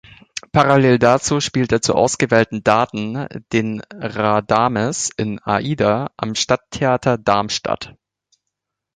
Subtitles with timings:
[0.51, 7.93] Parallel dazu spielt er zu ausgewählten Daten den Radames in Aida am Stadttheater Darmstadt.